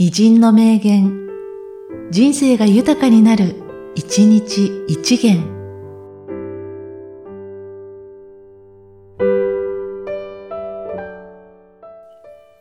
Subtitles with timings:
[0.00, 1.26] 偉人の名言、
[2.12, 3.56] 人生が豊かになる、
[3.96, 5.42] 一日一元。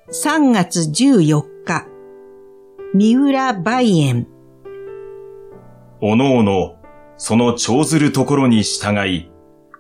[0.10, 1.86] 3月14日、
[2.96, 4.28] 三浦梅園。
[6.02, 6.78] おのおの、
[7.18, 9.30] その長ずるところに従い、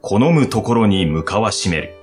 [0.01, 1.96] 好むところに向かわしめる。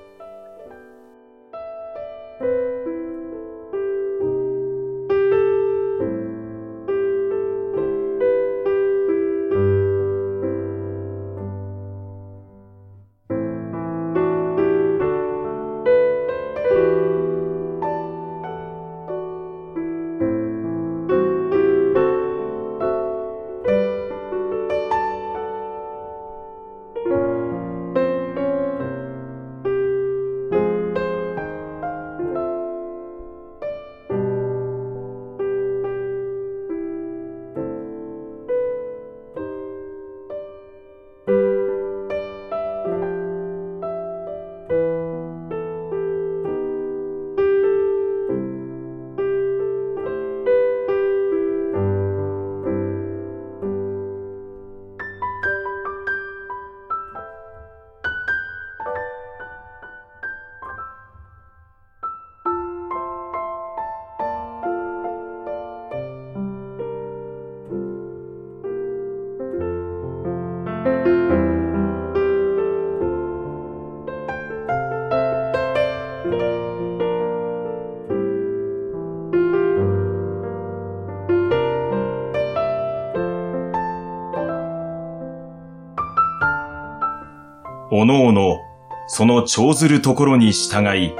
[87.97, 88.59] おのおの、
[89.07, 91.13] その長ずるところに従い、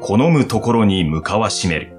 [0.00, 1.90] 好むところに向かわしめる。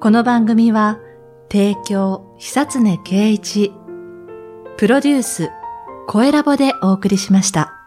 [0.00, 0.98] この番組は、
[1.50, 3.72] 提供、久常圭一、
[4.78, 5.50] プロデュース、
[6.06, 7.77] 声ラボでお送りしました。